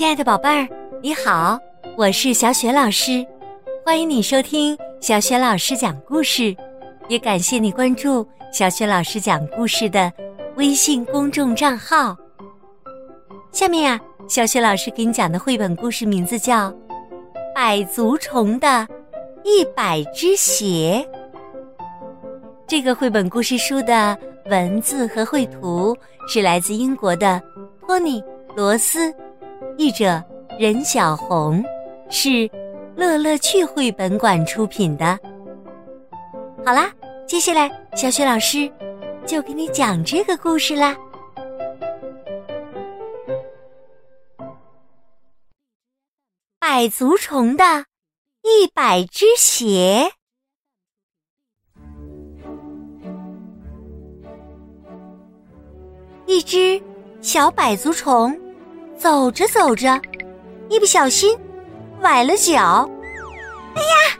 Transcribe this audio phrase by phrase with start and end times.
[0.00, 0.66] 亲爱的宝贝儿，
[1.02, 1.58] 你好，
[1.94, 3.22] 我是小雪老师，
[3.84, 6.56] 欢迎你收听小雪老师讲故事，
[7.08, 10.10] 也感谢你关注小雪老师讲故事的
[10.56, 12.16] 微信公众账号。
[13.52, 16.70] 下面呀，小雪老师给你讲的绘本故事名字叫
[17.54, 18.88] 《百足虫的
[19.44, 21.06] 一百只鞋》。
[22.66, 25.94] 这个绘本故事书的文字和绘图
[26.26, 27.38] 是来自英国的
[27.82, 28.18] 托尼·
[28.56, 29.14] 罗斯。
[29.80, 30.22] 译者
[30.58, 31.64] 任小红，
[32.10, 32.50] 是
[32.94, 35.18] 乐乐趣绘本馆出品的。
[36.62, 36.92] 好啦，
[37.26, 38.70] 接下来小雪老师
[39.24, 40.94] 就给你讲这个故事啦。
[46.58, 47.64] 百足虫的
[48.42, 50.12] 一百只鞋，
[56.26, 56.82] 一只
[57.22, 58.38] 小百足虫。
[59.00, 59.98] 走着走着，
[60.68, 61.34] 一不小心
[62.02, 62.86] 崴了脚。
[63.74, 64.18] 哎呀！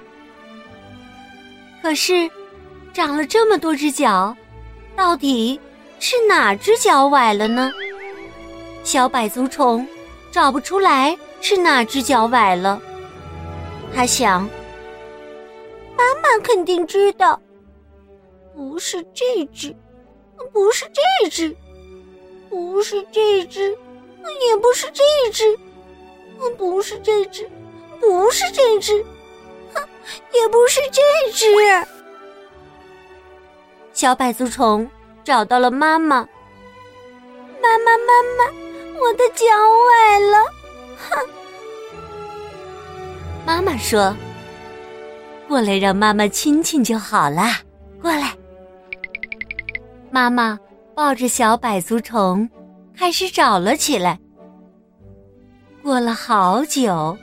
[1.83, 2.31] 可是
[2.91, 4.35] 长了这么多只脚，
[4.97, 5.61] 到底
[5.99, 7.71] 是哪只脚崴了呢？
[8.83, 9.87] 小百足虫
[10.33, 12.81] 找不出来是哪只脚崴了。
[13.95, 14.45] 他想，
[15.95, 17.39] 妈妈肯定知道，
[18.55, 19.77] 不是这只，
[20.55, 20.87] 不是
[21.23, 21.55] 这只，
[22.49, 23.77] 不是这只。
[24.47, 25.59] 也不是这只，
[26.57, 27.49] 不是这只，
[28.01, 29.05] 不是这只，
[29.75, 29.83] 哼，
[30.33, 31.47] 也不是这只。
[33.93, 34.89] 小百足虫
[35.23, 36.27] 找到了妈妈，
[37.61, 38.45] 妈妈，妈妈，
[38.99, 40.45] 我的脚崴了，
[41.09, 41.29] 哼。
[43.47, 44.15] 妈妈说
[45.49, 47.59] ：“过来让妈妈亲亲就好啦，
[48.01, 48.35] 过来。”
[50.11, 50.59] 妈妈
[50.95, 52.49] 抱着小百足虫。
[52.97, 54.19] 开始找了起来。
[55.83, 57.17] 过了好久，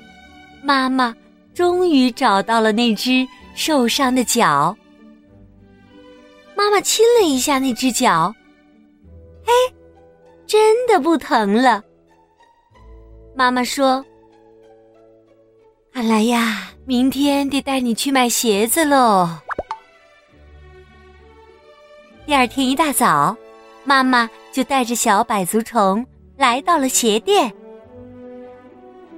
[0.63, 1.15] 妈妈
[1.53, 4.75] 终于找到了那只受伤的脚。
[6.55, 8.33] 妈妈亲了一下那只脚，
[9.45, 9.51] 嘿，
[10.47, 11.83] 真的不疼了。
[13.35, 14.03] 妈妈说
[15.93, 19.29] ：“看来呀，明天得带你去买鞋子喽。”
[22.25, 23.37] 第二天一大早，
[23.87, 24.29] 妈妈。
[24.49, 26.03] 就带着小百足虫
[26.35, 27.53] 来到了鞋店。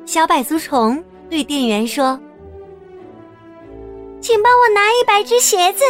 [0.06, 2.20] 小百足虫对店员说
[4.20, 5.86] ：“请帮我拿一百只鞋子，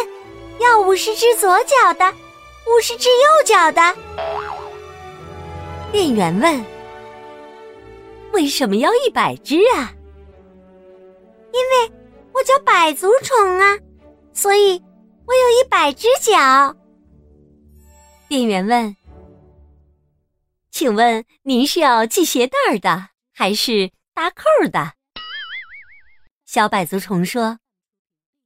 [0.59, 2.13] 要五十只左脚的，
[2.67, 3.95] 五十只右脚的。”
[5.91, 6.63] 店员问
[8.33, 9.91] ：“为什么要一百只啊
[11.51, 11.91] ？”“因为
[12.33, 13.75] 我叫百足虫啊，
[14.31, 14.79] 所以
[15.25, 16.75] 我有一百只脚。”
[18.29, 18.95] 店员问。
[20.69, 24.93] 请问您是要系鞋带儿的，还是搭扣的？
[26.45, 27.41] 小百足虫说：“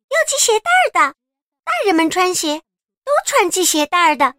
[0.07, 1.15] 要系鞋带儿的，
[1.65, 2.59] 大人们穿鞋
[3.03, 4.33] 都穿系鞋带儿的。”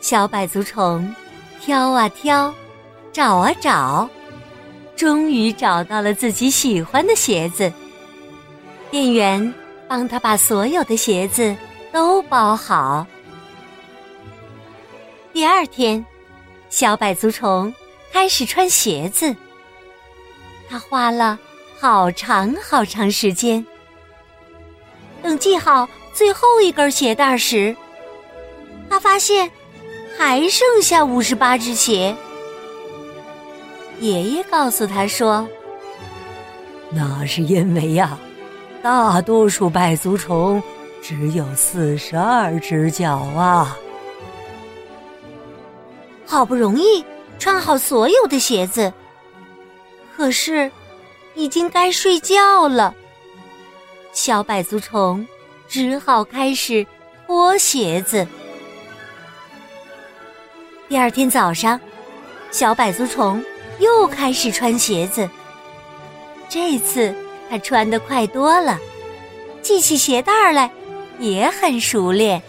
[0.00, 1.14] 小百足虫
[1.60, 2.54] 挑啊挑，
[3.12, 4.08] 找啊找，
[4.96, 7.70] 终于找到了自己喜欢的鞋子。
[8.90, 9.54] 店员
[9.86, 11.54] 帮他把所有的鞋子
[11.94, 13.06] 都包好。
[15.32, 16.04] 第二天，
[16.68, 17.72] 小百足虫
[18.12, 19.32] 开始穿鞋子。
[20.68, 21.38] 他花了
[21.78, 23.64] 好长好长时间。
[25.22, 27.76] 等系好最后一根鞋带时，
[28.90, 29.48] 他发现
[30.18, 32.12] 还剩下五十八只鞋。
[34.00, 35.48] 爷爷告诉他说
[36.90, 38.18] ：“那是因为呀，
[38.82, 40.60] 大多数百足虫
[41.06, 43.76] 只有四十二只脚啊。”
[46.24, 47.04] 好不容易
[47.38, 48.90] 穿好所有的鞋子，
[50.16, 50.72] 可是
[51.34, 52.94] 已经该睡觉了。
[54.14, 55.28] 小百足虫
[55.68, 56.86] 只好开始
[57.26, 58.26] 脱鞋子。
[60.88, 61.78] 第二天早上，
[62.50, 63.44] 小百足虫
[63.78, 65.28] 又开始穿鞋子。
[66.48, 67.14] 这次
[67.50, 68.78] 他穿的快多了，
[69.62, 70.70] 系起鞋带来
[71.18, 72.42] 也很熟练。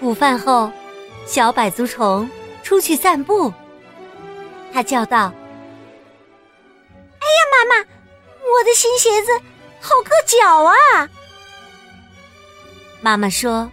[0.00, 0.70] 午饭后。
[1.26, 2.30] 小百足虫
[2.62, 3.52] 出去散步，
[4.72, 5.32] 他叫道
[7.18, 9.32] ：“哎呀，妈妈，我的新鞋子
[9.80, 11.08] 好硌脚啊！”
[13.02, 13.68] 妈妈说：“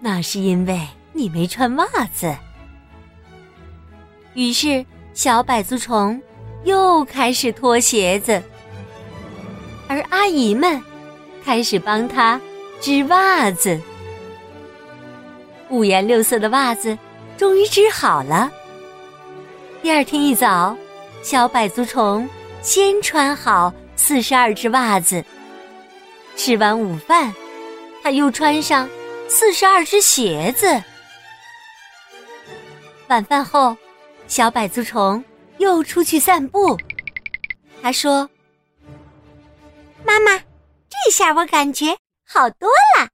[0.00, 2.36] 那是因为你没穿袜子。”
[4.34, 4.84] 于是，
[5.14, 6.20] 小百足虫
[6.64, 8.42] 又开始脱鞋子，
[9.88, 10.78] 而阿姨们
[11.44, 12.40] 开始帮他
[12.80, 13.80] 织袜子。
[15.68, 16.96] 五颜六色的袜子
[17.36, 18.50] 终于织好了。
[19.80, 20.76] 第二天一早，
[21.22, 22.28] 小百足虫
[22.60, 25.24] 先穿好四十二只袜子，
[26.36, 27.34] 吃完午饭，
[28.02, 28.88] 他又穿上
[29.28, 30.82] 四十二只鞋子。
[33.08, 33.76] 晚饭后，
[34.28, 35.22] 小百足虫
[35.58, 36.78] 又出去散步。
[37.82, 38.28] 他说
[40.06, 40.40] ：“妈妈，
[41.04, 42.68] 这下我感觉好多
[42.98, 43.10] 了。”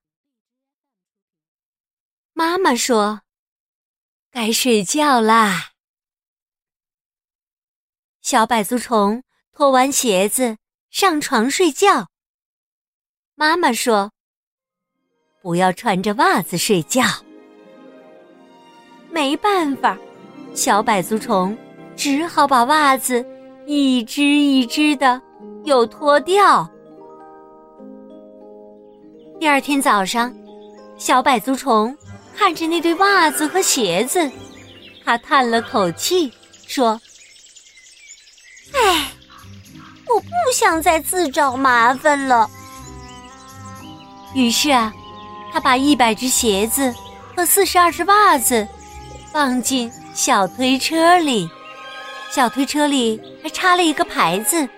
[2.35, 3.23] 妈妈说
[4.31, 5.71] ：“该睡觉啦。”
[8.23, 10.59] 小百足虫脱完鞋子
[10.91, 12.09] 上床睡觉。
[13.35, 14.13] 妈妈说
[15.41, 17.03] ：“不要穿着袜子睡觉。”
[19.11, 19.99] 没办法，
[20.55, 21.57] 小百足虫
[21.97, 23.25] 只好把袜子。
[23.67, 25.21] 一只一只的
[25.65, 26.67] 又脱掉。
[29.41, 30.35] 第二天早上，
[30.99, 31.97] 小百足虫
[32.37, 34.29] 看着那对袜子和鞋子，
[35.05, 36.33] 他叹了口气
[36.67, 37.01] 说
[38.75, 39.13] ：“唉，
[40.09, 42.51] 我不想再自找麻烦了。”
[44.35, 44.93] 于是啊，
[45.53, 46.93] 他把一百只鞋子
[47.37, 48.67] 和四十二只袜子
[49.33, 51.49] 放进小推车里。
[52.31, 54.69] 小推车里还插了一个牌子，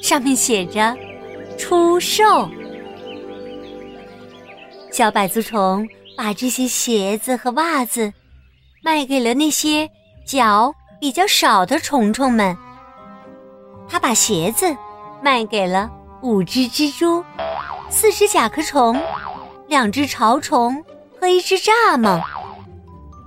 [0.00, 0.96] 上面写着
[1.58, 2.48] “出售”。
[4.94, 8.12] 小百足虫把这些鞋子和袜子
[8.80, 9.90] 卖给了那些
[10.24, 12.56] 脚比较少的虫虫们。
[13.88, 14.72] 他把鞋子
[15.20, 15.90] 卖给了
[16.22, 17.24] 五只蜘蛛、
[17.90, 18.96] 四只甲壳虫、
[19.66, 20.80] 两只潮虫
[21.20, 22.22] 和一只蚱蜢，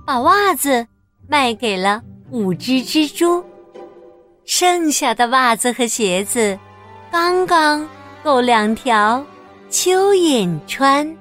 [0.06, 0.86] 把袜子
[1.28, 2.00] 卖给了
[2.30, 3.44] 五只蜘蛛。
[4.46, 6.58] 剩下的袜子和鞋子，
[7.12, 7.86] 刚刚
[8.24, 9.22] 够两条
[9.70, 11.14] 蚯蚓穿。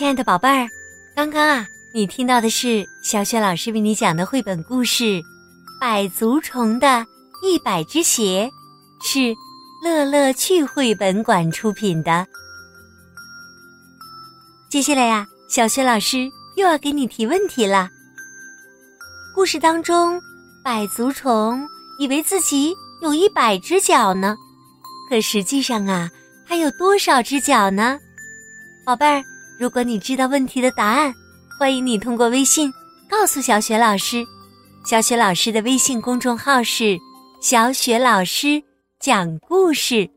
[0.00, 0.66] 亲爱的宝贝儿，
[1.14, 5.04] 刚刚啊，你听到的是小雪老师为你讲的绘本故事
[5.78, 7.04] 《百足虫的
[7.42, 8.50] 一百只鞋》，
[9.06, 9.36] 是
[9.84, 12.26] 乐乐趣绘本馆出品的。
[14.70, 16.30] 接下来呀，小雪老师。
[16.56, 17.90] 又要给你提问题了。
[19.34, 20.18] 故事当中，
[20.64, 21.62] 百足虫
[21.98, 24.34] 以为自己有一百只脚呢，
[25.10, 26.10] 可实际上啊，
[26.48, 27.98] 它有多少只脚呢？
[28.82, 29.22] 宝贝儿，
[29.60, 31.14] 如果你知道问题的答案，
[31.58, 32.72] 欢迎你通过微信
[33.06, 34.24] 告诉小雪老师。
[34.86, 36.98] 小雪老师的微信公众号是
[37.42, 38.62] “小雪老师
[38.98, 40.08] 讲故事”。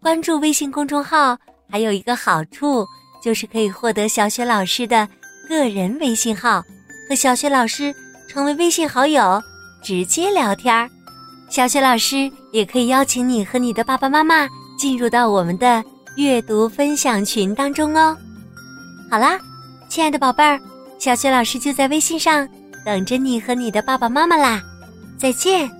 [0.00, 1.36] 关注微信公众号
[1.68, 2.86] 还有一个好处。
[3.22, 5.08] 就是可以获得小雪老师的
[5.48, 6.60] 个人微信号，
[7.08, 7.94] 和小雪老师
[8.28, 9.40] 成为微信好友，
[9.80, 10.90] 直接聊天儿。
[11.48, 15.84] 小雪老师也可以邀请你和你的爸爸妈妈进入到我们的
[16.16, 18.16] 阅读分享群当中哦。
[19.10, 19.38] 好啦，
[19.88, 20.60] 亲爱的宝贝儿，
[20.98, 22.48] 小雪老师就在微信上
[22.84, 24.62] 等着你和你的爸爸妈妈啦，
[25.18, 25.70] 再见。